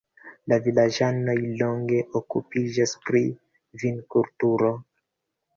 La 0.51 0.57
vilaĝanoj 0.67 1.35
longe 1.59 1.99
okupiĝas 2.21 2.97
pri 3.11 3.21
vinkulturo. 3.85 4.77